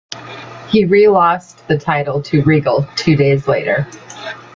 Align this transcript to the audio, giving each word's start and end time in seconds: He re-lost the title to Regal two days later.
He 0.69 0.83
re-lost 0.85 1.67
the 1.67 1.77
title 1.77 2.23
to 2.23 2.41
Regal 2.41 2.87
two 2.95 3.15
days 3.15 3.47
later. 3.47 3.85